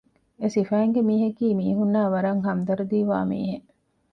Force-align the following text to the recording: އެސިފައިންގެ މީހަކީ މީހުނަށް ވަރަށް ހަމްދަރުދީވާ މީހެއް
އެސިފައިންގެ 0.41 1.01
މީހަކީ 1.09 1.45
މީހުނަށް 1.59 2.11
ވަރަށް 2.13 2.41
ހަމްދަރުދީވާ 2.47 3.17
މީހެއް 3.31 3.65